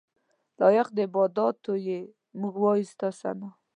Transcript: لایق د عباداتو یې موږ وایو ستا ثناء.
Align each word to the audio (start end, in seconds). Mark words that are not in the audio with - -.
لایق 0.59 0.87
د 0.97 0.97
عباداتو 1.07 1.73
یې 1.87 1.97
موږ 2.39 2.53
وایو 2.63 2.89
ستا 2.93 3.07
ثناء. 3.21 3.53